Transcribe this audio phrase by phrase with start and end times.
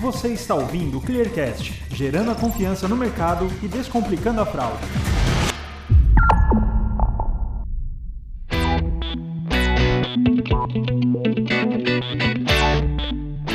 [0.00, 4.82] Você está ouvindo o Clearcast, gerando a confiança no mercado e descomplicando a fraude.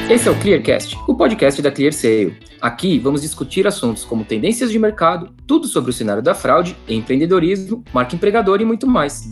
[0.08, 2.38] Esse é o Clearcast, o podcast da ClearSale.
[2.62, 7.84] Aqui vamos discutir assuntos como tendências de mercado, tudo sobre o cenário da fraude, empreendedorismo,
[7.92, 9.24] marca empregador e muito mais.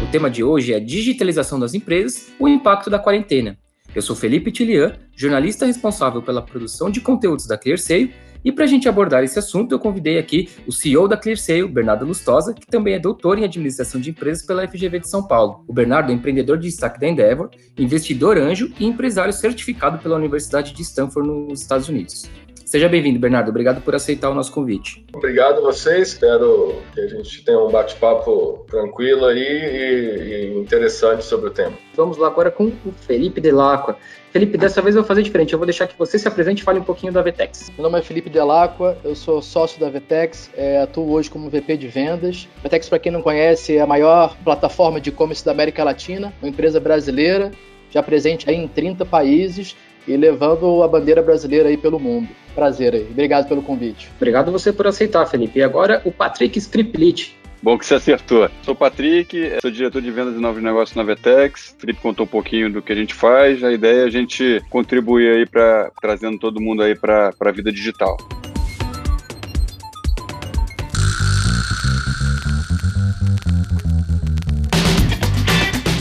[0.00, 3.58] O tema de hoje é digitalização das empresas, o impacto da quarentena.
[3.94, 8.12] Eu sou Felipe Tilian, jornalista responsável pela produção de conteúdos da ClearSale
[8.44, 12.04] e para a gente abordar esse assunto, eu convidei aqui o CEO da ClearSale, Bernardo
[12.04, 15.64] Lustosa, que também é doutor em administração de empresas pela FGV de São Paulo.
[15.68, 17.48] O Bernardo é empreendedor de destaque da Endeavor,
[17.78, 22.28] investidor anjo e empresário certificado pela Universidade de Stanford nos Estados Unidos.
[22.74, 23.50] Seja bem-vindo, Bernardo.
[23.50, 25.06] Obrigado por aceitar o nosso convite.
[25.14, 26.08] Obrigado a vocês.
[26.08, 31.78] Espero que a gente tenha um bate-papo tranquilo aí e, e, interessante sobre o tema.
[31.94, 33.96] Vamos lá agora com o Felipe Delacqua.
[34.32, 35.52] Felipe, dessa vez eu vou fazer diferente.
[35.52, 37.70] Eu vou deixar que você se apresente e fale um pouquinho da Vetex.
[37.78, 41.76] Meu nome é Felipe Delacqua, eu sou sócio da Vetex, é, atuo hoje como VP
[41.76, 42.48] de vendas.
[42.60, 46.48] Vetex, para quem não conhece, é a maior plataforma de e-commerce da América Latina, uma
[46.48, 47.52] empresa brasileira,
[47.88, 52.28] já presente em 30 países e levando a bandeira brasileira aí pelo mundo.
[52.54, 53.06] Prazer aí.
[53.10, 54.10] Obrigado pelo convite.
[54.16, 55.58] Obrigado você por aceitar, Felipe.
[55.58, 57.34] E agora o Patrick Striplit.
[57.62, 58.50] Bom que você acertou.
[58.62, 61.74] Sou o Patrick, sou diretor de vendas e novos negócios na Vetex.
[61.76, 63.64] O Felipe contou um pouquinho do que a gente faz.
[63.64, 67.72] A ideia é a gente contribuir aí para trazendo todo mundo aí para a vida
[67.72, 68.18] digital.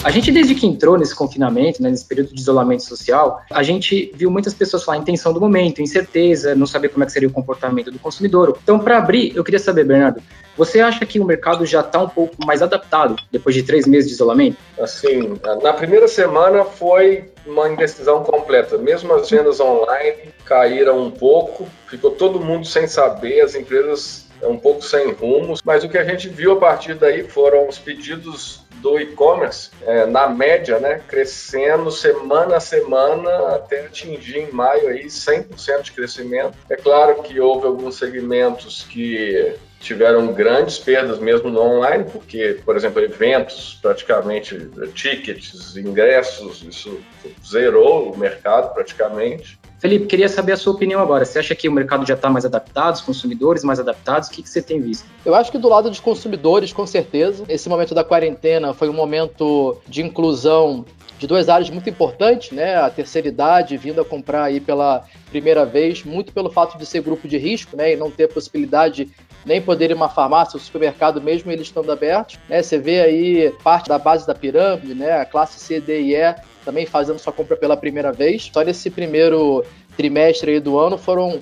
[0.03, 4.11] A gente, desde que entrou nesse confinamento, né, nesse período de isolamento social, a gente
[4.13, 7.31] viu muitas pessoas falar intenção do momento, incerteza, não saber como é que seria o
[7.31, 8.57] comportamento do consumidor.
[8.61, 10.21] Então, para abrir, eu queria saber, Bernardo,
[10.57, 14.09] você acha que o mercado já está um pouco mais adaptado depois de três meses
[14.09, 14.57] de isolamento?
[14.77, 18.77] Assim, na primeira semana foi uma indecisão completa.
[18.77, 24.57] Mesmo as vendas online caíram um pouco, ficou todo mundo sem saber, as empresas um
[24.57, 28.62] pouco sem rumos, mas o que a gente viu a partir daí foram os pedidos
[28.83, 35.05] do e-commerce, é, na média, né, crescendo semana a semana até atingir em maio aí
[35.05, 36.57] 100% de crescimento.
[36.69, 42.75] É claro que houve alguns segmentos que tiveram grandes perdas mesmo no online, porque, por
[42.75, 46.99] exemplo, eventos, praticamente tickets, ingressos, isso
[47.45, 49.59] zerou o mercado praticamente.
[49.83, 51.25] Felipe, queria saber a sua opinião agora.
[51.25, 54.29] Você acha que o mercado já está mais adaptado, os consumidores mais adaptados?
[54.29, 55.05] O que, que você tem visto?
[55.25, 57.43] Eu acho que do lado dos consumidores, com certeza.
[57.49, 60.85] Esse momento da quarentena foi um momento de inclusão
[61.19, 62.75] de duas áreas muito importantes, né?
[62.75, 67.01] A terceira idade vindo a comprar aí pela primeira vez, muito pelo fato de ser
[67.01, 67.91] grupo de risco, né?
[67.91, 69.09] E não ter possibilidade
[69.45, 72.61] nem poder ir uma farmácia ou supermercado mesmo eles estando abertos, né?
[72.61, 75.19] Você vê aí parte da base da pirâmide, né?
[75.19, 78.49] A classe C, D e E também fazendo sua compra pela primeira vez.
[78.53, 79.63] Só nesse primeiro
[79.97, 81.39] trimestre do ano foram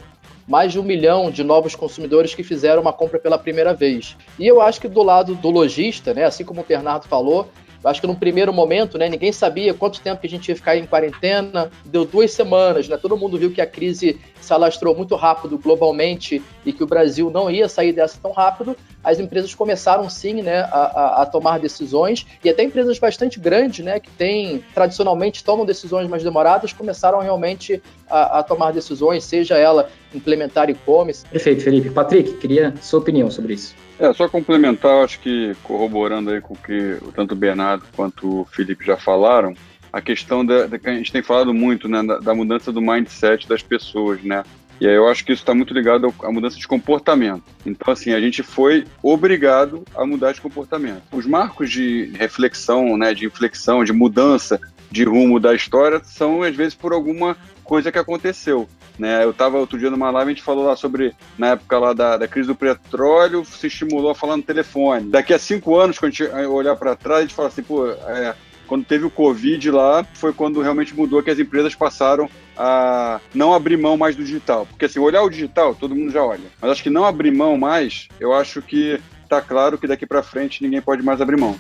[0.48, 4.18] mais de um milhão de novos consumidores que fizeram uma compra pela primeira vez.
[4.38, 7.48] E eu acho que do lado do lojista, né, assim como o Bernardo falou,
[7.84, 10.78] acho que no primeiro momento, né, ninguém sabia quanto tempo que a gente ia ficar
[10.78, 11.72] em quarentena.
[11.86, 12.98] Deu duas semanas, né?
[12.98, 17.30] Todo mundo viu que a crise se alastrou muito rápido globalmente e que o Brasil
[17.30, 18.76] não ia sair dessa tão rápido.
[19.04, 23.84] As empresas começaram sim, né, a, a, a tomar decisões e até empresas bastante grandes,
[23.84, 29.58] né, que têm tradicionalmente tomam decisões mais demoradas, começaram realmente a, a tomar decisões, seja
[29.58, 31.26] ela implementar e-commerce.
[31.26, 31.90] Perfeito, Felipe.
[31.90, 33.74] Patrick, queria sua opinião sobre isso.
[33.98, 38.46] É, só complementar, acho que corroborando aí com o que tanto o Bernardo quanto o
[38.46, 39.54] Felipe já falaram,
[39.94, 42.82] a questão da, da que a gente tem falado muito, né, da, da, mudança do
[42.82, 44.44] mindset das pessoas, né?
[44.80, 47.44] E aí eu acho que isso está muito ligado à mudança de comportamento.
[47.64, 51.04] Então, assim, a gente foi obrigado a mudar de comportamento.
[51.12, 54.60] Os marcos de reflexão, né, de inflexão, de mudança
[54.92, 58.68] de rumo da história são, às vezes, por alguma coisa que aconteceu.
[59.00, 59.24] Né?
[59.24, 62.18] Eu estava outro dia numa live, a gente falou lá sobre, na época lá da,
[62.18, 65.10] da crise do petróleo, se estimulou a falar no telefone.
[65.10, 67.90] Daqui a cinco anos, quando a gente olhar para trás, a gente fala assim, pô,
[67.90, 68.36] é,
[68.68, 73.54] quando teve o Covid lá, foi quando realmente mudou que as empresas passaram a não
[73.54, 74.66] abrir mão mais do digital.
[74.66, 76.46] Porque assim, olhar o digital, todo mundo já olha.
[76.62, 80.22] Mas acho que não abrir mão mais, eu acho que está claro que daqui para
[80.22, 81.58] frente ninguém pode mais abrir mão.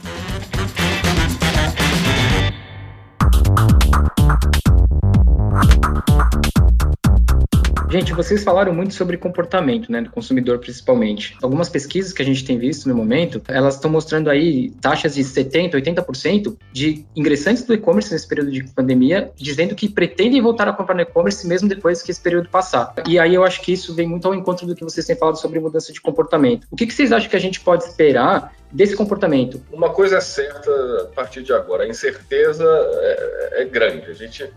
[7.91, 11.35] Gente, vocês falaram muito sobre comportamento, né, do consumidor principalmente.
[11.41, 15.25] Algumas pesquisas que a gente tem visto no momento, elas estão mostrando aí taxas de
[15.25, 20.73] 70, 80% de ingressantes do e-commerce nesse período de pandemia, dizendo que pretendem voltar a
[20.73, 22.93] comprar no e-commerce mesmo depois que esse período passar.
[23.05, 25.35] E aí eu acho que isso vem muito ao encontro do que vocês têm falado
[25.35, 26.67] sobre mudança de comportamento.
[26.71, 29.61] O que, que vocês acham que a gente pode esperar desse comportamento?
[29.69, 30.71] Uma coisa é certa
[31.01, 34.09] a partir de agora, a incerteza é, é grande.
[34.09, 34.49] A gente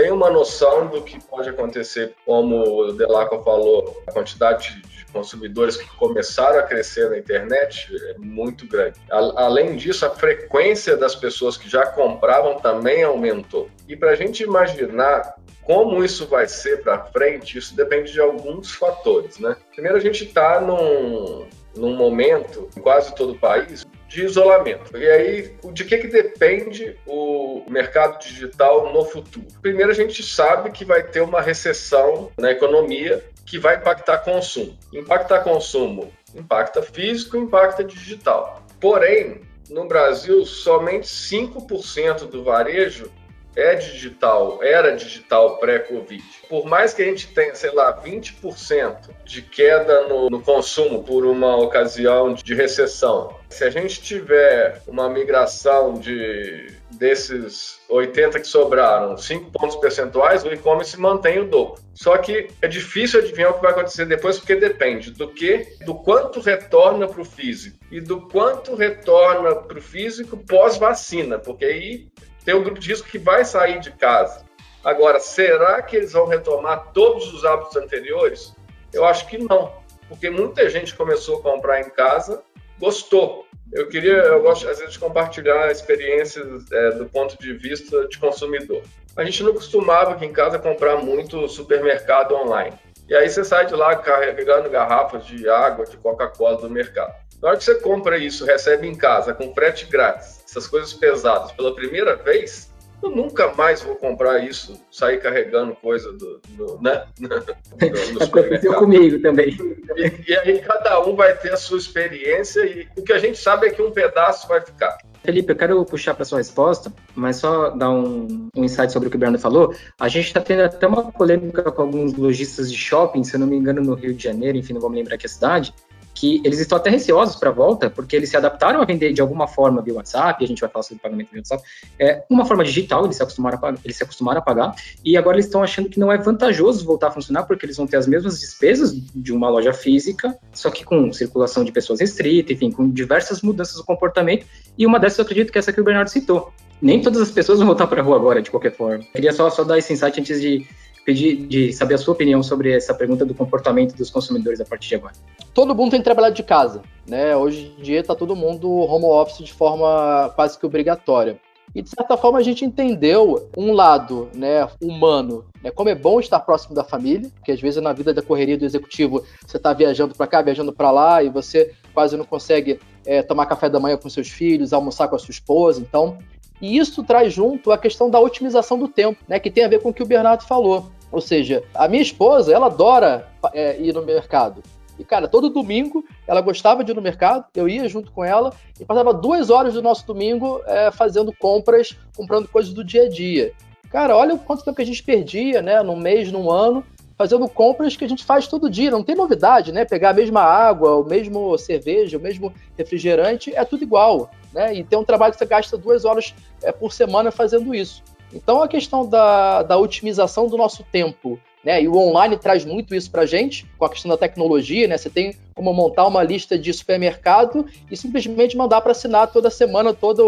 [0.00, 5.76] tem uma noção do que pode acontecer, como o Delaco falou, a quantidade de consumidores
[5.76, 8.98] que começaram a crescer na internet é muito grande.
[9.10, 13.68] Além disso, a frequência das pessoas que já compravam também aumentou.
[13.86, 18.72] E para a gente imaginar como isso vai ser para frente, isso depende de alguns
[18.72, 19.54] fatores, né?
[19.70, 21.46] Primeiro, a gente está num,
[21.76, 24.96] num momento, em quase todo o país, de isolamento.
[24.98, 29.46] E aí, de que, que depende o mercado digital no futuro?
[29.62, 34.76] Primeiro, a gente sabe que vai ter uma recessão na economia que vai impactar consumo.
[34.92, 38.62] Impactar consumo impacta físico, impacta digital.
[38.80, 43.10] Porém, no Brasil, somente 5% do varejo
[43.56, 46.22] é digital, era digital pré-Covid.
[46.48, 51.24] Por mais que a gente tenha, sei lá, 20% de queda no, no, consumo por
[51.24, 59.16] uma ocasião de recessão, se a gente tiver uma migração de desses 80 que sobraram,
[59.16, 61.80] 5 pontos percentuais, o e-commerce mantém o dobro.
[61.94, 65.94] Só que é difícil adivinhar o que vai acontecer depois, porque depende do que, do
[65.94, 72.08] quanto retorna para o físico e do quanto retorna para o físico pós-vacina, porque aí
[72.44, 74.44] tem um grupo de risco que vai sair de casa.
[74.84, 78.54] Agora, será que eles vão retomar todos os hábitos anteriores?
[78.92, 79.72] Eu acho que não,
[80.08, 82.42] porque muita gente começou a comprar em casa,
[82.78, 83.46] gostou.
[83.72, 88.18] Eu queria, eu gosto às vezes de compartilhar experiências é, do ponto de vista de
[88.18, 88.82] consumidor.
[89.16, 92.76] A gente não costumava aqui em casa comprar muito supermercado online.
[93.08, 97.12] E aí você sai de lá carregando garrafas de água, de Coca-Cola do mercado.
[97.42, 101.52] Na hora que você compra isso, recebe em casa com frete grátis, essas coisas pesadas
[101.52, 102.70] pela primeira vez,
[103.02, 107.04] eu nunca mais vou comprar isso, sair carregando coisa do, do né?
[107.18, 109.56] do, Aconteceu comigo também.
[109.96, 113.38] E, e, aí cada um vai ter a sua experiência e o que a gente
[113.38, 114.98] sabe é que um pedaço vai ficar.
[115.22, 119.10] Felipe, eu quero puxar para sua resposta, mas só dar um, um insight sobre o
[119.10, 119.74] que o Bernardo falou.
[119.98, 123.46] A gente está tendo até uma polêmica com alguns lojistas de shopping, se eu não
[123.46, 125.74] me engano, no Rio de Janeiro, enfim, não vou me lembrar que é a cidade,
[126.14, 129.20] que eles estão até receosos para a volta, porque eles se adaptaram a vender de
[129.20, 131.62] alguma forma via WhatsApp, a gente vai falar sobre pagamento via WhatsApp,
[131.98, 134.74] é uma forma digital, eles se acostumaram a pagar, eles se acostumaram a pagar,
[135.04, 137.86] e agora eles estão achando que não é vantajoso voltar a funcionar, porque eles vão
[137.86, 142.52] ter as mesmas despesas de uma loja física, só que com circulação de pessoas restrita,
[142.52, 144.46] enfim, com diversas mudanças do comportamento,
[144.76, 146.52] e uma dessas eu acredito que é essa que o Bernardo citou.
[146.82, 149.04] Nem todas as pessoas vão voltar para a rua agora, de qualquer forma.
[149.12, 150.66] Queria só, só dar esse insight antes de
[151.10, 154.90] pedir de saber a sua opinião sobre essa pergunta do comportamento dos consumidores a partir
[154.90, 155.14] de agora.
[155.52, 157.36] Todo mundo tem trabalhado de casa, né?
[157.36, 161.40] Hoje em dia está todo mundo home office de forma quase que obrigatória.
[161.74, 166.18] E de certa forma a gente entendeu um lado, né, humano, né, como é bom
[166.18, 169.72] estar próximo da família, porque às vezes na vida da correria do executivo você está
[169.72, 173.78] viajando para cá, viajando para lá e você quase não consegue é, tomar café da
[173.78, 175.80] manhã com seus filhos, almoçar com a sua esposa.
[175.80, 176.18] Então
[176.60, 179.80] e isso traz junto a questão da otimização do tempo, né, que tem a ver
[179.80, 180.90] com o que o Bernardo falou.
[181.10, 184.62] Ou seja, a minha esposa, ela adora é, ir no mercado.
[184.98, 188.52] E, cara, todo domingo ela gostava de ir no mercado, eu ia junto com ela
[188.78, 193.08] e passava duas horas do nosso domingo é, fazendo compras, comprando coisas do dia a
[193.08, 193.52] dia.
[193.90, 196.84] Cara, olha o quanto tempo que a gente perdia, né, num mês, num ano,
[197.16, 198.90] fazendo compras que a gente faz todo dia.
[198.90, 199.84] Não tem novidade, né?
[199.84, 204.74] Pegar a mesma água, o mesmo cerveja, o mesmo refrigerante, é tudo igual né?
[204.74, 208.02] E tem um trabalho que você gasta duas horas é, por semana fazendo isso.
[208.32, 211.82] Então a questão da, da otimização do nosso tempo, né?
[211.82, 214.96] E o online traz muito isso para gente, com a questão da tecnologia, né?
[214.96, 219.92] Você tem como montar uma lista de supermercado e simplesmente mandar para assinar toda semana,
[219.92, 220.22] toda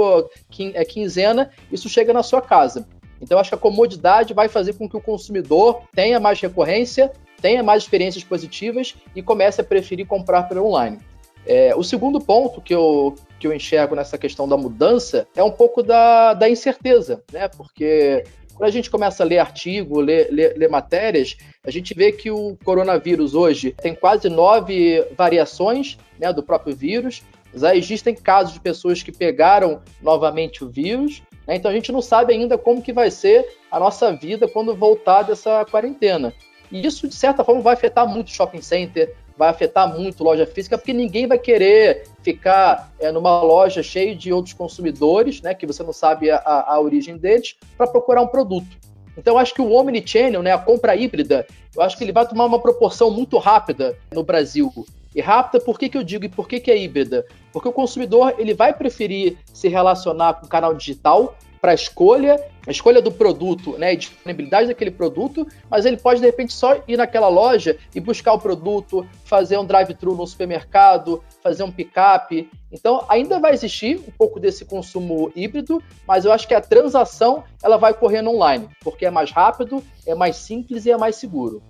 [0.74, 2.86] é, quinzena, isso chega na sua casa.
[3.20, 7.62] Então acho que a comodidade vai fazer com que o consumidor tenha mais recorrência, tenha
[7.62, 10.98] mais experiências positivas e comece a preferir comprar pelo online.
[11.46, 15.50] É, o segundo ponto que eu, que eu enxergo nessa questão da mudança é um
[15.50, 17.48] pouco da, da incerteza, né?
[17.48, 18.22] Porque
[18.54, 22.30] quando a gente começa a ler artigo, ler, ler, ler, matérias, a gente vê que
[22.30, 27.24] o coronavírus hoje tem quase nove variações né, do próprio vírus.
[27.52, 31.20] Já existem casos de pessoas que pegaram novamente o vírus.
[31.44, 34.72] Né, então a gente não sabe ainda como que vai ser a nossa vida quando
[34.72, 36.32] voltar dessa quarentena.
[36.70, 40.46] E isso, de certa forma, vai afetar muito o shopping center, vai afetar muito loja
[40.46, 45.66] física, porque ninguém vai querer ficar é, numa loja cheia de outros consumidores, né, que
[45.66, 48.82] você não sabe a, a origem deles, para procurar um produto.
[49.16, 52.26] Então, eu acho que o omnichannel, né, a compra híbrida, eu acho que ele vai
[52.26, 54.72] tomar uma proporção muito rápida no Brasil.
[55.14, 57.26] E rápida, por que, que eu digo e por que, que é híbrida?
[57.52, 62.70] Porque o consumidor ele vai preferir se relacionar com o canal digital para escolha a
[62.70, 66.96] escolha do produto, né, e disponibilidade daquele produto, mas ele pode de repente só ir
[66.96, 72.48] naquela loja e buscar o produto, fazer um drive-thru no supermercado, fazer um pick-up.
[72.70, 77.44] Então, ainda vai existir um pouco desse consumo híbrido, mas eu acho que a transação
[77.62, 81.62] ela vai correndo online, porque é mais rápido, é mais simples e é mais seguro.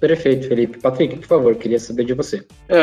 [0.00, 0.78] Perfeito, Felipe.
[0.78, 2.44] Patrick, por favor, queria saber de você.
[2.68, 2.82] É,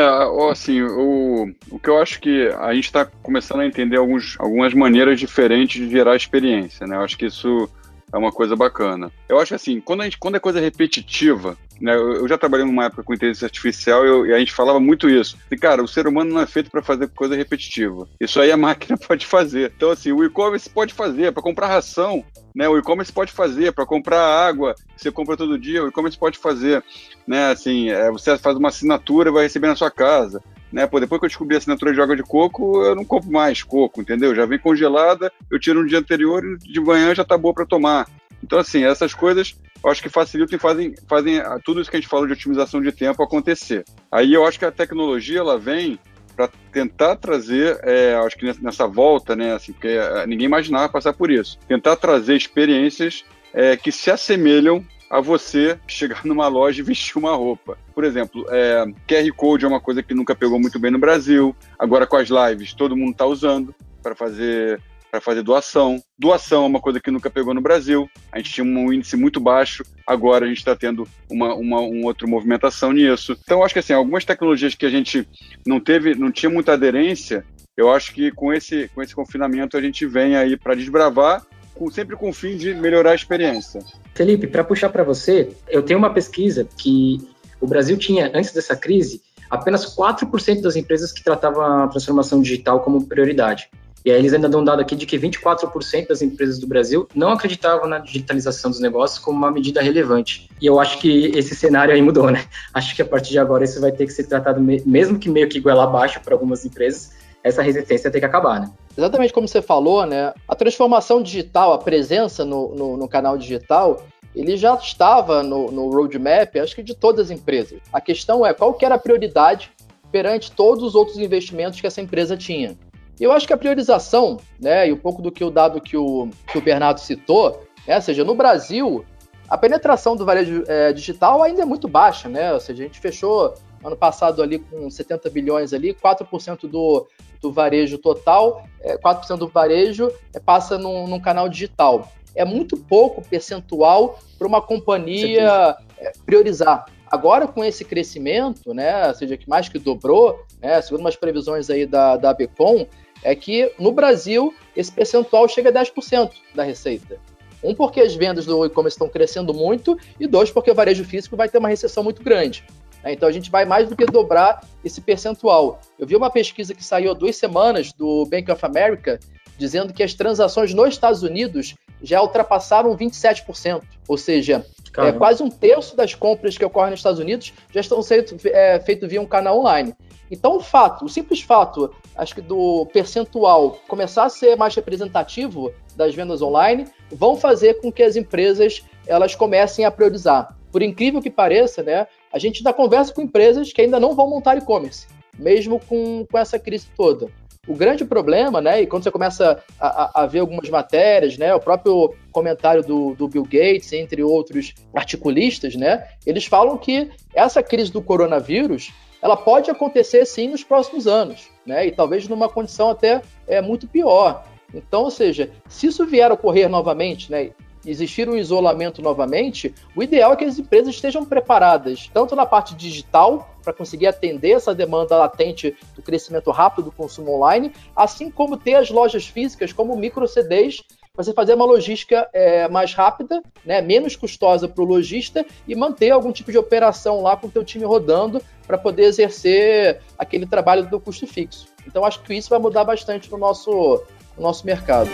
[0.50, 4.72] assim, o, o que eu acho que a gente está começando a entender alguns, algumas
[4.72, 6.96] maneiras diferentes de gerar experiência, né?
[6.96, 7.68] Eu acho que isso
[8.12, 9.10] é uma coisa bacana.
[9.28, 12.86] Eu acho assim, quando, a gente, quando é coisa repetitiva, né, eu já trabalhei numa
[12.86, 15.36] época com inteligência artificial eu, e a gente falava muito isso.
[15.50, 18.08] E, cara, o ser humano não é feito para fazer coisa repetitiva.
[18.20, 19.72] Isso aí a máquina pode fazer.
[19.76, 22.24] Então, assim, o e-commerce pode fazer para comprar ração,
[22.58, 22.68] né?
[22.68, 25.84] O e-commerce pode fazer para comprar água você compra todo dia.
[25.84, 26.82] O e-commerce pode fazer,
[27.24, 27.52] né?
[27.52, 30.42] Assim, é, você faz uma assinatura e vai receber na sua casa.
[30.70, 33.30] Né, pô, depois que eu descobri a assinatura de água de coco, eu não compro
[33.30, 34.34] mais coco, entendeu?
[34.34, 37.64] Já vem congelada, eu tiro no dia anterior e de manhã já tá boa para
[37.64, 38.06] tomar.
[38.42, 42.00] Então, assim, essas coisas eu acho que facilitam e fazem, fazem tudo isso que a
[42.00, 43.84] gente falou de otimização de tempo acontecer.
[44.10, 45.98] Aí eu acho que a tecnologia ela vem
[46.38, 51.12] para tentar trazer, é, acho que nessa volta, né, assim, porque é, ninguém imaginava passar
[51.12, 56.84] por isso, tentar trazer experiências é, que se assemelham a você chegar numa loja e
[56.84, 57.76] vestir uma roupa.
[57.92, 61.56] Por exemplo, é, QR Code é uma coisa que nunca pegou muito bem no Brasil.
[61.76, 64.80] Agora com as lives, todo mundo está usando para fazer
[65.10, 66.02] para fazer doação.
[66.18, 68.08] Doação é uma coisa que nunca pegou no Brasil.
[68.30, 72.06] A gente tinha um índice muito baixo, agora a gente está tendo uma, uma, uma
[72.06, 73.36] outra movimentação nisso.
[73.42, 75.28] Então, acho que assim, algumas tecnologias que a gente
[75.66, 77.44] não teve, não tinha muita aderência,
[77.76, 81.88] eu acho que com esse, com esse confinamento a gente vem aí para desbravar, com,
[81.90, 83.80] sempre com o fim de melhorar a experiência.
[84.14, 87.18] Felipe, para puxar para você, eu tenho uma pesquisa que
[87.60, 92.80] o Brasil tinha, antes dessa crise, apenas 4% das empresas que tratavam a transformação digital
[92.80, 93.70] como prioridade.
[94.08, 97.06] E aí eles ainda dão um dado aqui de que 24% das empresas do Brasil
[97.14, 100.48] não acreditavam na digitalização dos negócios como uma medida relevante.
[100.62, 102.46] E eu acho que esse cenário aí mudou, né?
[102.72, 105.46] Acho que a partir de agora isso vai ter que ser tratado, mesmo que meio
[105.46, 107.12] que goela abaixo para algumas empresas,
[107.44, 108.70] essa resistência tem que acabar, né?
[108.96, 110.32] Exatamente como você falou, né?
[110.48, 114.02] A transformação digital, a presença no, no, no canal digital,
[114.34, 117.78] ele já estava no, no roadmap, acho que de todas as empresas.
[117.92, 119.70] A questão é qual que era a prioridade
[120.10, 122.74] perante todos os outros investimentos que essa empresa tinha.
[123.20, 126.28] Eu acho que a priorização, né, e um pouco do que o dado que o,
[126.50, 129.04] que o Bernardo citou, né, ou seja, no Brasil,
[129.48, 132.52] a penetração do varejo é, digital ainda é muito baixa, né?
[132.52, 137.06] Ou seja, a gente fechou ano passado ali com 70 bilhões ali, 4% do,
[137.40, 142.12] do varejo total, é, 4% do varejo é, passa num, num, canal digital.
[142.34, 146.84] É muito pouco percentual para uma companhia é, priorizar.
[147.10, 151.70] Agora, com esse crescimento, né, ou seja, que mais que dobrou, né, segundo umas previsões
[151.70, 152.86] aí da, da Becom,
[153.22, 157.18] é que no Brasil esse percentual chega a 10% da receita.
[157.62, 161.36] Um, porque as vendas do e-commerce estão crescendo muito, e dois, porque o varejo físico
[161.36, 162.64] vai ter uma recessão muito grande.
[163.02, 163.12] Né?
[163.12, 165.80] Então a gente vai mais do que dobrar esse percentual.
[165.98, 169.18] Eu vi uma pesquisa que saiu há duas semanas do Bank of America
[169.58, 173.82] dizendo que as transações nos Estados Unidos já ultrapassaram 27%.
[174.06, 174.64] Ou seja,
[174.96, 178.78] é, quase um terço das compras que ocorrem nos Estados Unidos já estão sendo é,
[178.78, 179.94] feitas via um canal online.
[180.30, 185.72] Então, o fato, o simples fato, acho que do percentual começar a ser mais representativo
[185.96, 190.56] das vendas online, vão fazer com que as empresas elas comecem a priorizar.
[190.70, 194.28] Por incrível que pareça, né, a gente ainda conversa com empresas que ainda não vão
[194.28, 195.06] montar e-commerce,
[195.38, 197.28] mesmo com, com essa crise toda.
[197.66, 201.60] O grande problema, né, e quando você começa a, a, ver algumas matérias, né, o
[201.60, 207.92] próprio comentário do, do, Bill Gates, entre outros articulistas, né, eles falam que essa crise
[207.92, 211.86] do coronavírus ela pode acontecer sim nos próximos anos, né?
[211.86, 214.44] E talvez numa condição até é, muito pior.
[214.72, 217.50] Então, ou seja, se isso vier a ocorrer novamente, né?
[217.86, 222.74] Existir um isolamento novamente, o ideal é que as empresas estejam preparadas, tanto na parte
[222.74, 228.56] digital, para conseguir atender essa demanda latente do crescimento rápido do consumo online, assim como
[228.56, 230.82] ter as lojas físicas como micro CDs
[231.18, 236.10] você fazer uma logística é, mais rápida, né, menos custosa para o lojista e manter
[236.10, 240.88] algum tipo de operação lá com o teu time rodando para poder exercer aquele trabalho
[240.88, 241.66] do custo fixo.
[241.86, 244.00] Então acho que isso vai mudar bastante no nosso,
[244.36, 245.10] no nosso mercado.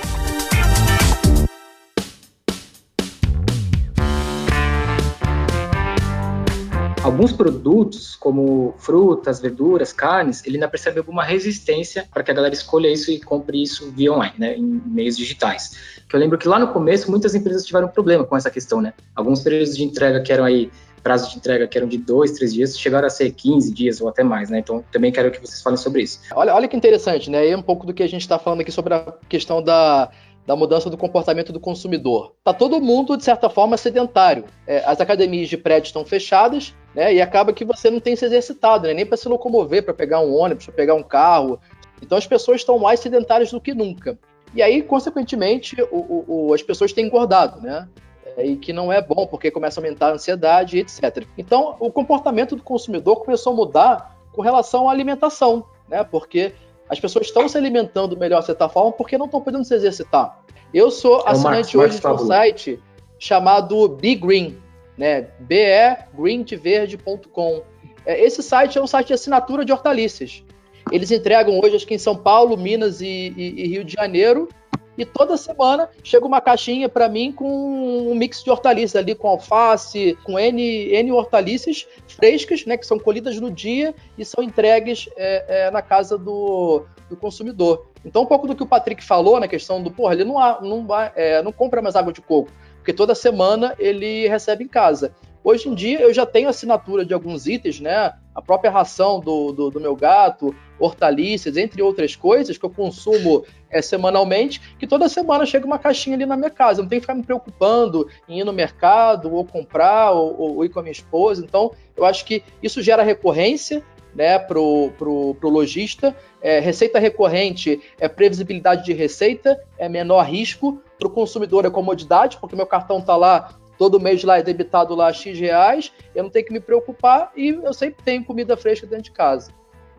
[7.14, 12.52] Alguns produtos, como frutas, verduras, carnes, ele ainda percebe alguma resistência para que a galera
[12.52, 16.02] escolha isso e compre isso via online, né, em meios digitais.
[16.08, 18.92] Que eu lembro que lá no começo muitas empresas tiveram problema com essa questão, né?
[19.14, 20.70] Alguns períodos de entrega que eram aí
[21.02, 24.08] prazos de entrega que eram de dois, três dias, chegaram a ser 15 dias ou
[24.08, 24.58] até mais, né?
[24.58, 26.20] Então também quero que vocês falem sobre isso.
[26.34, 27.48] Olha, olha que interessante, né?
[27.48, 30.10] E um pouco do que a gente está falando aqui sobre a questão da
[30.46, 32.34] da mudança do comportamento do consumidor.
[32.44, 34.44] Tá todo mundo, de certa forma, sedentário.
[34.66, 37.14] É, as academias de prédio estão fechadas, né?
[37.14, 38.94] E acaba que você não tem se exercitado, né?
[38.94, 41.58] Nem para se locomover, para pegar um ônibus, para pegar um carro.
[42.02, 44.18] Então as pessoas estão mais sedentárias do que nunca.
[44.54, 47.88] E aí, consequentemente, o, o, as pessoas têm engordado, né?
[48.36, 51.26] É, e que não é bom, porque começa a aumentar a ansiedade, etc.
[51.38, 56.04] Então, o comportamento do consumidor começou a mudar com relação à alimentação, né?
[56.04, 56.52] Porque
[56.94, 60.40] as pessoas estão se alimentando melhor de certa forma porque não estão podendo se exercitar.
[60.72, 62.80] Eu sou é assinante hoje de um site
[63.18, 64.56] chamado Be Green,
[64.96, 65.26] né?
[65.40, 67.62] be-greendeverde.com.
[68.06, 70.44] É, esse site é um site de assinatura de hortaliças.
[70.92, 74.48] Eles entregam hoje, acho que em São Paulo, Minas e, e, e Rio de Janeiro,
[74.96, 79.28] e toda semana chega uma caixinha para mim com um mix de hortaliças ali, com
[79.28, 85.08] alface, com N, N hortaliças frescas, né, que são colhidas no dia e são entregues
[85.16, 87.88] é, é, na casa do, do consumidor.
[88.04, 90.86] Então, um pouco do que o Patrick falou na questão do, porra, ele não, não,
[91.14, 95.14] é, não compra mais água de coco, porque toda semana ele recebe em casa.
[95.44, 98.14] Hoje em dia eu já tenho assinatura de alguns itens, né?
[98.34, 103.44] A própria ração do, do, do meu gato, hortaliças, entre outras coisas que eu consumo
[103.70, 106.80] é, semanalmente, que toda semana chega uma caixinha ali na minha casa.
[106.80, 110.64] Eu não tenho que ficar me preocupando em ir no mercado, ou comprar, ou, ou
[110.64, 111.44] ir com a minha esposa.
[111.44, 113.84] Então, eu acho que isso gera recorrência
[114.14, 116.16] né, para o pro, pro lojista.
[116.40, 120.80] É, receita recorrente é previsibilidade de receita, é menor risco.
[120.98, 124.94] Para o consumidor é comodidade, porque meu cartão está lá todo mês lá é debitado
[124.94, 128.86] lá X reais, eu não tenho que me preocupar e eu sempre tenho comida fresca
[128.86, 129.50] dentro de casa.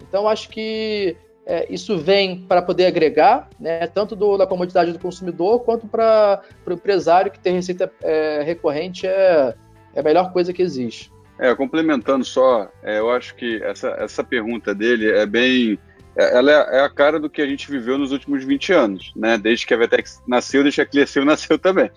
[0.01, 1.15] Então, acho que
[1.45, 6.41] é, isso vem para poder agregar, né, tanto do, da comodidade do consumidor quanto para
[6.65, 9.53] o empresário que tem receita é, recorrente é,
[9.93, 11.11] é a melhor coisa que existe.
[11.37, 15.77] É, complementando só, é, eu acho que essa, essa pergunta dele é bem.
[16.15, 19.11] É, ela é, é, a cara do que a gente viveu nos últimos 20 anos,
[19.15, 19.37] né?
[19.37, 21.91] Desde que a Vetex nasceu, desde que a Clearceu nasceu também.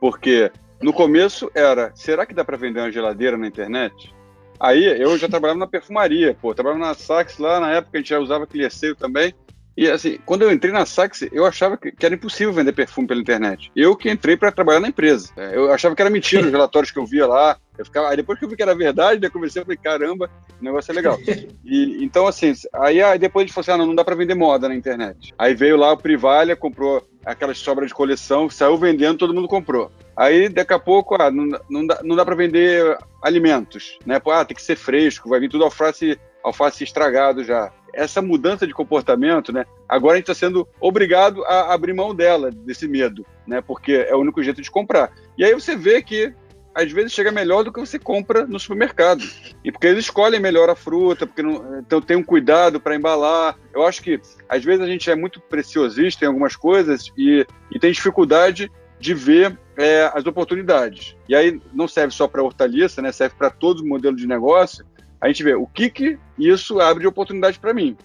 [0.00, 0.50] Porque
[0.82, 4.14] no começo era, será que dá para vender uma geladeira na internet?
[4.58, 8.10] Aí eu já trabalhava na perfumaria, pô, trabalhava na Sax lá, na época a gente
[8.10, 9.34] já usava Clieceio também.
[9.76, 13.20] E assim, quando eu entrei na Sax, eu achava que, era impossível vender perfume pela
[13.20, 13.72] internet.
[13.74, 15.32] Eu que entrei para trabalhar na empresa.
[15.36, 17.56] É, eu achava que era mentira os relatórios que eu via lá.
[17.78, 20.30] Eu ficava, aí depois que eu vi que era verdade, eu comecei a falei, caramba,
[20.60, 21.18] o negócio é legal.
[21.64, 24.16] E, então, assim, aí, aí depois a gente falou assim, ah, não, não dá para
[24.16, 25.32] vender moda na internet.
[25.38, 29.90] Aí veio lá o Privalha, comprou aquelas sobras de coleção, saiu vendendo, todo mundo comprou.
[30.16, 34.20] Aí, daqui a pouco, ah, não, não dá, não dá para vender alimentos, né?
[34.26, 37.72] Ah, tem que ser fresco, vai vir tudo alface, alface estragado já.
[37.92, 39.64] Essa mudança de comportamento, né?
[39.88, 43.60] Agora a gente está sendo obrigado a abrir mão dela, desse medo, né?
[43.60, 45.12] Porque é o único jeito de comprar.
[45.36, 46.32] E aí você vê que
[46.74, 49.24] às vezes chega melhor do que você compra no supermercado.
[49.64, 53.58] E porque eles escolhem melhor a fruta, porque não, então tem um cuidado para embalar.
[53.74, 57.78] Eu acho que às vezes a gente é muito preciosista em algumas coisas e, e
[57.78, 58.70] tem dificuldade
[59.00, 61.16] de ver é, as oportunidades.
[61.26, 63.10] E aí não serve só para hortaliça, né?
[63.10, 64.84] serve para todo o modelo de negócio.
[65.20, 67.96] A gente vê o que, que isso abre de oportunidade para mim.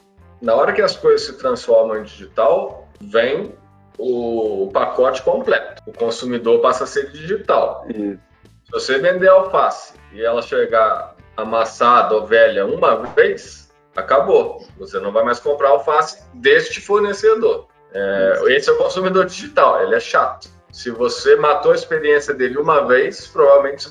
[0.41, 3.53] Na hora que as coisas se transformam em digital, vem
[3.97, 5.83] o pacote completo.
[5.85, 7.85] O consumidor passa a ser digital.
[7.89, 8.19] Isso.
[8.63, 14.65] Se você vender alface e ela chegar amassada ou velha uma vez, acabou.
[14.77, 17.67] Você não vai mais comprar alface deste fornecedor.
[17.93, 20.54] É, esse é o consumidor digital, ele é chato.
[20.75, 23.89] Se você matou a experiência dele uma vez, provavelmente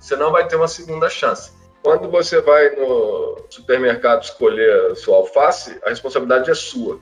[0.00, 1.52] você não vai ter uma segunda chance.
[1.80, 6.98] Quando você vai no supermercado escolher a sua alface, a responsabilidade é sua.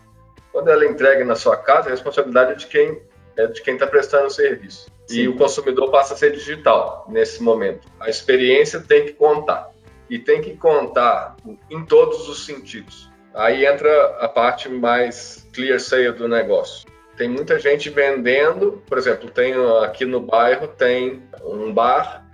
[0.52, 3.02] Quando ela é entrega na sua casa, a responsabilidade é de quem
[3.38, 4.86] é de quem está prestando o serviço.
[5.06, 5.20] Sim.
[5.20, 7.88] E o consumidor passa a ser digital nesse momento.
[7.98, 9.70] A experiência tem que contar.
[10.10, 11.36] E tem que contar
[11.70, 13.10] em todos os sentidos.
[13.34, 16.86] Aí entra a parte mais clear sale do negócio.
[17.16, 22.26] Tem muita gente vendendo, por exemplo, tem aqui no bairro tem um bar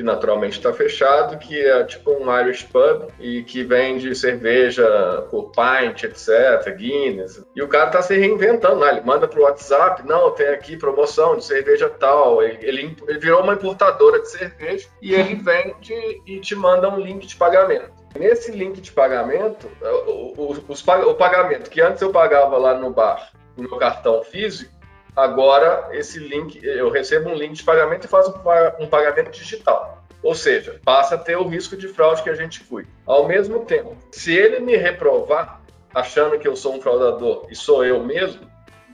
[0.00, 5.52] que naturalmente está fechado, que é tipo um Irish pub e que vende cerveja por
[5.52, 7.44] pint, etc, Guinness.
[7.54, 8.92] E o cara está se reinventando, né?
[8.92, 12.42] ele manda pro WhatsApp, não, tem aqui promoção de cerveja tal.
[12.42, 17.26] Ele, ele, virou uma importadora de cerveja e ele vende e te manda um link
[17.26, 17.90] de pagamento.
[18.18, 19.70] Nesse link de pagamento,
[20.06, 24.72] o, o, o pagamento que antes eu pagava lá no bar no meu cartão físico,
[25.16, 28.34] agora esse link, eu recebo um link de pagamento e faço
[28.78, 30.04] um pagamento digital.
[30.22, 32.88] Ou seja, passa a ter o risco de fraude que a gente cuida.
[33.06, 35.60] Ao mesmo tempo, se ele me reprovar,
[35.94, 38.40] achando que eu sou um fraudador e sou eu mesmo,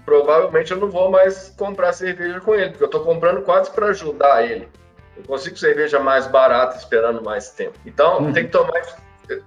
[0.05, 3.89] provavelmente eu não vou mais comprar cerveja com ele, porque eu estou comprando quase para
[3.89, 4.69] ajudar ele.
[5.17, 7.77] Eu consigo cerveja mais barata esperando mais tempo.
[7.85, 8.33] Então, uhum.
[8.33, 8.81] tem que tomar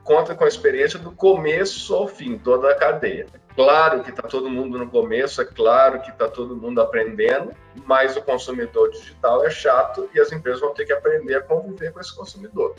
[0.04, 3.28] conta com a experiência do começo ao fim, toda a cadeia.
[3.60, 7.52] Claro que está todo mundo no começo, é claro que está todo mundo aprendendo,
[7.86, 11.92] mas o consumidor digital é chato e as empresas vão ter que aprender a conviver
[11.92, 12.74] com esse consumidor.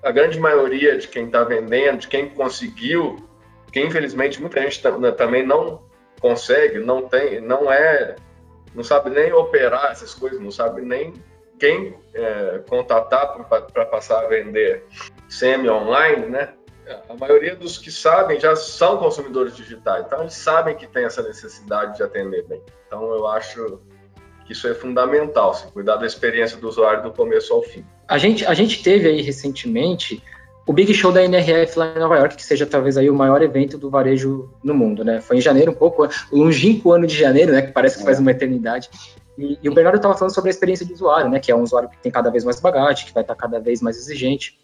[0.00, 3.16] A grande maioria de quem está vendendo, de quem conseguiu,
[3.72, 5.82] que infelizmente muita gente né, também não
[6.20, 8.14] consegue, não tem, não é,
[8.76, 11.12] não sabe nem operar essas coisas, não sabe nem
[11.58, 13.36] quem é, contatar
[13.72, 14.84] para passar a vender
[15.28, 16.54] semi-online, né?
[17.08, 21.22] A maioria dos que sabem já são consumidores digitais, então eles sabem que tem essa
[21.22, 22.62] necessidade de atender bem.
[22.86, 23.78] Então eu acho
[24.46, 27.84] que isso é fundamental, se cuidar da experiência do usuário do começo ao fim.
[28.06, 30.22] A gente, a gente teve aí recentemente
[30.68, 33.42] o Big Show da NRF lá em Nova York, que seja talvez aí o maior
[33.42, 35.18] evento do varejo no mundo, né?
[35.18, 37.62] Foi em janeiro, um pouco, o longínquo ano de janeiro, né?
[37.62, 38.90] Que parece que faz uma eternidade.
[39.38, 41.40] E, e o Bernardo estava falando sobre a experiência de usuário, né?
[41.40, 43.80] Que é um usuário que tem cada vez mais bagagem, que vai estar cada vez
[43.80, 44.58] mais exigente.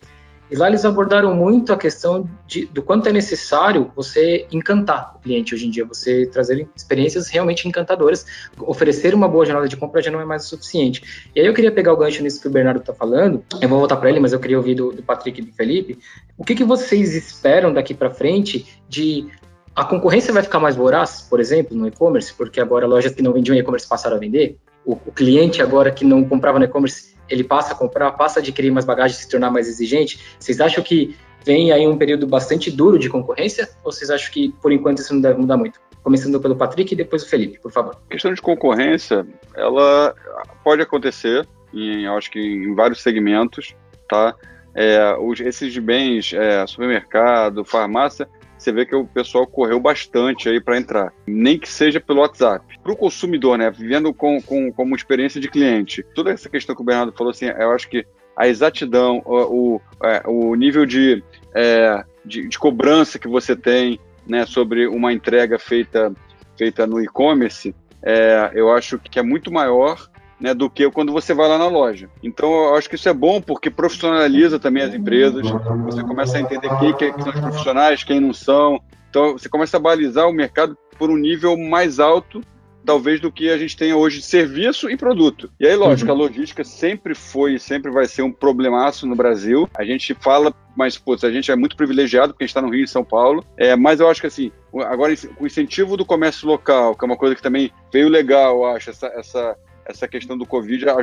[0.50, 5.18] E lá eles abordaram muito a questão de, do quanto é necessário você encantar o
[5.18, 8.26] cliente hoje em dia, você trazer experiências realmente encantadoras.
[8.60, 11.30] Oferecer uma boa jornada de compra já não é mais o suficiente.
[11.34, 13.78] E aí eu queria pegar o gancho nisso que o Bernardo está falando, eu vou
[13.78, 15.98] voltar para ele, mas eu queria ouvir do, do Patrick e do Felipe.
[16.36, 19.26] O que, que vocês esperam daqui para frente de
[19.74, 23.32] a concorrência vai ficar mais voraz, por exemplo, no e-commerce, porque agora lojas que não
[23.32, 24.56] vendiam e-commerce passaram a vender.
[24.84, 28.42] O, o cliente agora que não comprava no e-commerce ele passa a comprar, passa a
[28.42, 30.20] adquirir mais bagagem, se tornar mais exigente?
[30.38, 33.68] Vocês acham que vem aí um período bastante duro de concorrência?
[33.84, 35.80] Ou vocês acham que, por enquanto, isso não deve mudar muito?
[36.02, 37.96] Começando pelo Patrick e depois o Felipe, por favor.
[38.08, 40.14] A questão de concorrência, ela
[40.62, 43.74] pode acontecer, em, acho que em vários segmentos,
[44.08, 44.34] tá?
[44.74, 50.60] É, os, esses bens, é, supermercado, farmácia, você vê que o pessoal correu bastante aí
[50.60, 52.78] para entrar, nem que seja pelo WhatsApp.
[52.82, 56.82] Para o consumidor, né, vivendo com, com, como experiência de cliente, toda essa questão que
[56.82, 61.22] o Bernardo falou, assim, eu acho que a exatidão, o, o, é, o nível de,
[61.54, 66.12] é, de, de, cobrança que você tem né, sobre uma entrega feita,
[66.56, 70.08] feita no e-commerce, é, eu acho que é muito maior
[70.44, 72.10] né, do que quando você vai lá na loja.
[72.22, 75.42] Então, eu acho que isso é bom porque profissionaliza também as empresas.
[75.86, 78.78] Você começa a entender quem que são os profissionais, quem não são.
[79.08, 82.42] Então, você começa a balizar o mercado por um nível mais alto
[82.84, 85.50] talvez do que a gente tem hoje de serviço e produto.
[85.58, 89.66] E aí, lógico, a logística sempre foi e sempre vai ser um problemaço no Brasil.
[89.74, 92.68] A gente fala, mas, putz, a gente é muito privilegiado porque a gente está no
[92.68, 93.42] Rio e São Paulo.
[93.56, 94.52] É, mas eu acho que, assim,
[94.82, 98.66] agora o incentivo do comércio local, que é uma coisa que também veio legal, eu
[98.66, 100.96] acho, essa, essa essa questão do Covid, a, a,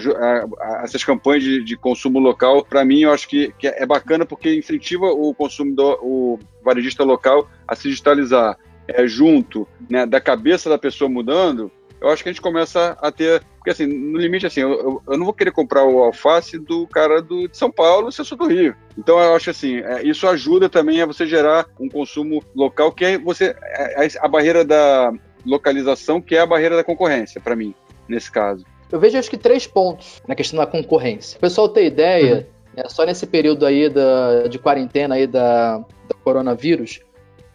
[0.60, 4.26] a, essas campanhas de, de consumo local, para mim, eu acho que, que, é bacana
[4.26, 8.58] porque incentiva o consumidor, o varejista local a se digitalizar.
[8.88, 13.12] É, junto né, da cabeça da pessoa mudando, eu acho que a gente começa a
[13.12, 13.44] ter.
[13.58, 17.22] Porque, assim, no limite, assim, eu, eu não vou querer comprar o alface do cara
[17.22, 18.76] do, de São Paulo se eu sou do Rio.
[18.98, 23.06] Então, eu acho assim, é, isso ajuda também a você gerar um consumo local, que
[23.06, 23.56] é você.
[23.62, 25.14] É, é a barreira da
[25.46, 27.76] localização, que é a barreira da concorrência, para mim,
[28.08, 28.66] nesse caso.
[28.92, 31.38] Eu vejo acho que três pontos na questão da concorrência.
[31.38, 32.78] O pessoal ter ideia, uhum.
[32.78, 37.00] né, só nesse período aí da, de quarentena aí da, da coronavírus,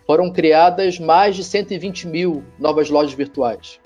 [0.06, 3.80] foram criadas mais de 120 mil novas lojas virtuais.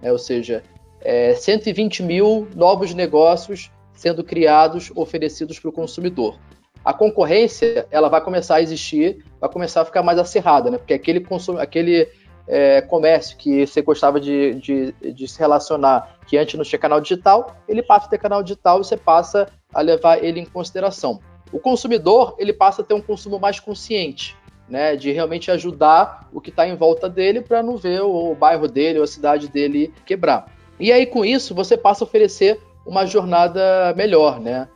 [0.00, 0.62] É, ou seja,
[1.00, 6.38] é, 120 mil novos negócios sendo criados, oferecidos para o consumidor.
[6.84, 10.78] A concorrência ela vai começar a existir, vai começar a ficar mais acirrada, né?
[10.78, 12.08] Porque aquele, consum, aquele
[12.46, 17.00] é, comércio que você gostava de, de, de, se relacionar, que antes não tinha canal
[17.00, 21.20] digital, ele passa a ter canal digital e você passa a levar ele em consideração.
[21.52, 24.36] O consumidor ele passa a ter um consumo mais consciente,
[24.68, 28.34] né, de realmente ajudar o que está em volta dele para não ver o, o
[28.34, 30.46] bairro dele ou a cidade dele quebrar.
[30.78, 34.68] E aí com isso você passa a oferecer uma jornada melhor, né?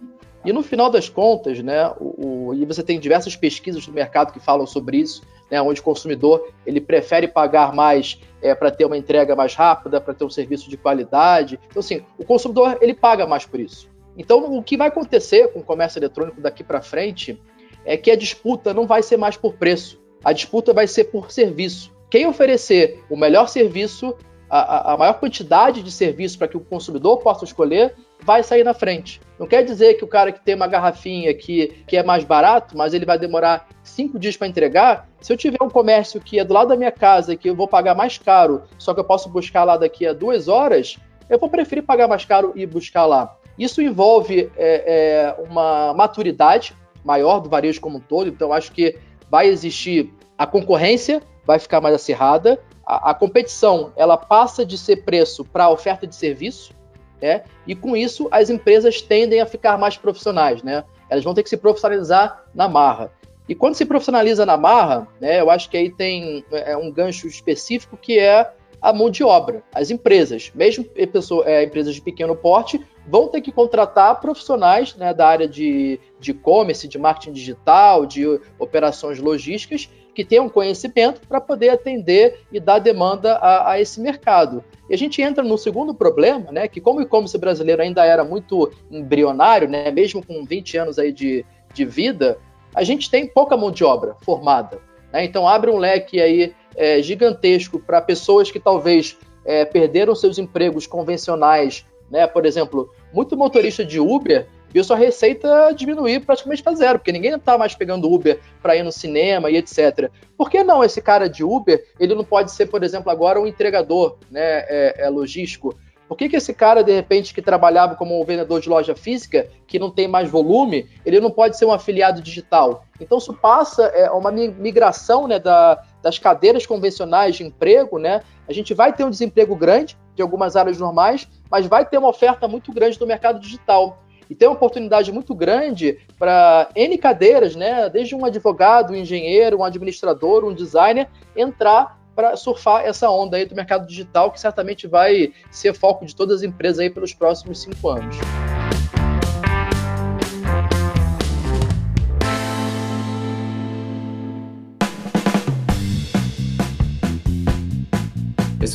[0.45, 4.33] E no final das contas, né, o, o, e você tem diversas pesquisas no mercado
[4.33, 8.85] que falam sobre isso, né, onde o consumidor ele prefere pagar mais é, para ter
[8.85, 11.59] uma entrega mais rápida, para ter um serviço de qualidade.
[11.69, 13.89] Então, assim, o consumidor ele paga mais por isso.
[14.17, 17.41] Então, o que vai acontecer com o comércio eletrônico daqui para frente
[17.85, 21.31] é que a disputa não vai ser mais por preço, a disputa vai ser por
[21.31, 21.93] serviço.
[22.11, 24.15] Quem oferecer o melhor serviço,
[24.51, 28.75] a, a maior quantidade de serviço para que o consumidor possa escolher, vai sair na
[28.75, 29.21] frente.
[29.39, 32.77] Não quer dizer que o cara que tem uma garrafinha que, que é mais barato,
[32.77, 35.09] mas ele vai demorar cinco dias para entregar.
[35.21, 37.55] Se eu tiver um comércio que é do lado da minha casa e que eu
[37.55, 40.97] vou pagar mais caro, só que eu posso buscar lá daqui a duas horas,
[41.31, 43.37] eu vou preferir pagar mais caro e buscar lá.
[43.59, 46.75] Isso envolve é, é, uma maturidade
[47.05, 48.97] maior do varejo como um todo, então acho que
[49.31, 55.45] vai existir a concorrência, vai ficar mais acirrada, a, competição ela passa de ser preço
[55.45, 56.73] para oferta de serviço,
[57.21, 57.43] né?
[57.67, 60.85] E com isso as empresas tendem a ficar mais profissionais, né?
[61.11, 63.11] Elas vão ter que se profissionalizar na marra.
[63.49, 67.27] E quando se profissionaliza na marra, né, eu acho que aí tem é, um gancho
[67.27, 69.63] específico que é a mão de obra.
[69.75, 75.15] As empresas, mesmo pessoa, é, empresas de pequeno porte, vão ter que contratar profissionais né,
[75.15, 78.27] da área de e-commerce, de, de marketing digital, de
[78.59, 84.65] operações logísticas, que tenham conhecimento para poder atender e dar demanda a, a, esse mercado.
[84.91, 88.25] E a gente entra no segundo problema, né, que como o e-commerce brasileiro ainda era
[88.25, 92.37] muito embrionário, né, mesmo com 20 anos aí de, de vida,
[92.75, 94.81] a gente tem pouca mão de obra formada.
[95.13, 95.25] Né?
[95.25, 100.85] Então abre um leque aí é, gigantesco para pessoas que talvez é, perderam seus empregos
[100.85, 102.27] convencionais, né?
[102.27, 107.35] Por exemplo, muito motorista de Uber viu sua receita diminuir praticamente para zero, porque ninguém
[107.35, 110.11] está mais pegando Uber para ir no cinema e etc.
[110.37, 113.47] Por que não esse cara de Uber, ele não pode ser, por exemplo, agora um
[113.47, 115.75] entregador né, é, é logístico?
[116.09, 119.79] Por que, que esse cara, de repente, que trabalhava como vendedor de loja física, que
[119.79, 122.85] não tem mais volume, ele não pode ser um afiliado digital?
[122.99, 127.99] Então, isso passa é, uma migração né, da, das cadeiras convencionais de emprego.
[127.99, 128.23] Né?
[128.49, 132.09] A gente vai ter um desemprego grande de algumas áreas normais, mas vai ter uma
[132.09, 134.03] oferta muito grande do mercado digital.
[134.29, 137.89] E tem uma oportunidade muito grande para N cadeiras, né?
[137.89, 143.45] desde um advogado, um engenheiro, um administrador, um designer, entrar para surfar essa onda aí
[143.45, 147.63] do mercado digital, que certamente vai ser foco de todas as empresas aí pelos próximos
[147.63, 148.17] cinco anos.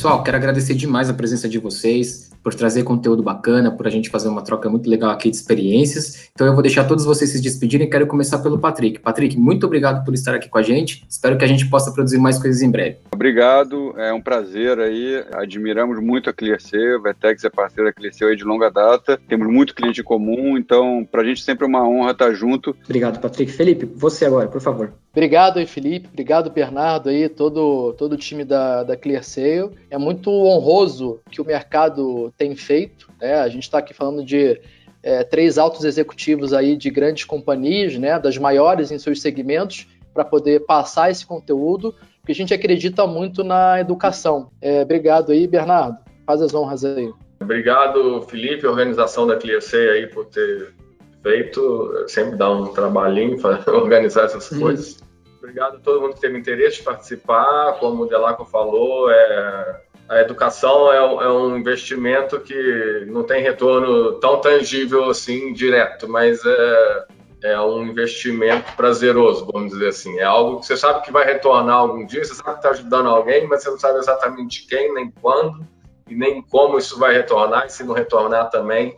[0.04, 4.10] Pessoal, quero agradecer demais a presença de vocês, por trazer conteúdo bacana, por a gente
[4.10, 6.28] fazer uma troca muito legal aqui de experiências.
[6.30, 7.88] Então eu vou deixar todos vocês se despedirem.
[7.88, 8.98] Quero começar pelo Patrick.
[8.98, 11.06] Patrick, muito obrigado por estar aqui com a gente.
[11.08, 12.98] Espero que a gente possa produzir mais coisas em breve.
[13.14, 15.24] Obrigado, é um prazer aí.
[15.32, 19.18] Admiramos muito a ClearSale, a Vetex é parceira da ClearSale aí de longa data.
[19.26, 22.76] Temos muito cliente comum, então para a gente sempre é uma honra estar junto.
[22.84, 23.50] Obrigado, Patrick.
[23.50, 24.92] Felipe, você agora, por favor.
[25.14, 26.08] Obrigado aí, Felipe.
[26.12, 29.70] Obrigado, Bernardo aí, todo, todo o time da, da ClearSale.
[29.88, 33.08] É muito honroso que o mercado tem feito.
[33.20, 33.34] Né?
[33.36, 34.60] A gente está aqui falando de
[35.04, 38.18] é, três altos executivos aí de grandes companhias, né?
[38.18, 43.44] das maiores em seus segmentos, para poder passar esse conteúdo, porque a gente acredita muito
[43.44, 44.50] na educação.
[44.60, 45.96] É, obrigado aí, Bernardo.
[46.26, 47.12] Faz as honras aí.
[47.40, 50.74] Obrigado, Felipe, organização da ClearSale aí por ter
[51.22, 52.04] feito.
[52.08, 55.03] Sempre dá um trabalhinho para organizar essas coisas.
[55.44, 57.74] Obrigado a todo mundo que teve interesse de participar.
[57.78, 64.14] Como o Delaco falou, é, a educação é, é, um investimento que não tem retorno
[64.20, 67.04] tão tangível assim, direto, mas é,
[67.42, 70.18] é um investimento prazeroso, vamos dizer assim.
[70.18, 73.10] É algo que você sabe que vai retornar algum dia, você sabe que está ajudando
[73.10, 75.60] alguém, mas você não sabe exatamente quem, nem quando,
[76.08, 78.96] e nem como isso vai retornar, e se não retornar também,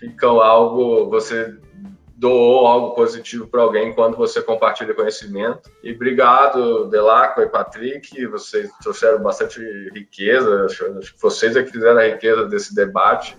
[0.00, 1.56] fica algo, você
[2.16, 5.70] doou algo positivo para alguém quando você compartilha conhecimento.
[5.84, 9.60] E obrigado, Delaco e Patrick, vocês trouxeram bastante
[9.94, 13.36] riqueza, acho que vocês é que fizeram a riqueza desse debate.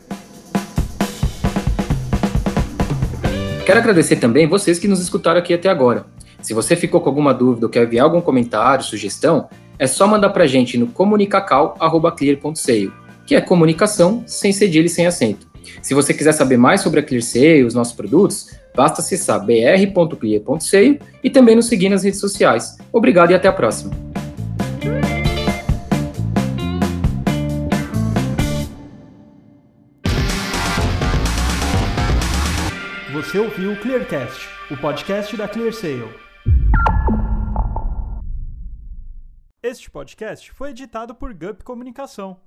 [3.65, 6.05] Quero agradecer também vocês que nos escutaram aqui até agora.
[6.41, 10.29] Se você ficou com alguma dúvida ou quer enviar algum comentário, sugestão, é só mandar
[10.29, 12.93] para a gente no comunicacal.clear.seio,
[13.25, 15.47] que é comunicação sem cedilha e sem acento.
[15.81, 20.99] Se você quiser saber mais sobre a ClearSale e os nossos produtos, basta acessar br.clear.seio
[21.23, 22.77] e também nos seguir nas redes sociais.
[22.93, 23.91] Obrigado e até a próxima.
[33.11, 36.13] Você ouviu o Clearcast, o podcast da ClearSale.
[39.63, 42.37] Este podcast foi editado por Gup Comunicação.